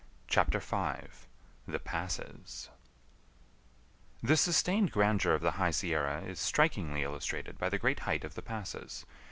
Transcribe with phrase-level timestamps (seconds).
[0.27, 1.07] CHAPTER V
[1.67, 2.71] THE PASSES
[4.23, 8.33] The sustained grandeur of the High Sierra is strikingly illustrated by the great height of
[8.33, 9.05] the passes.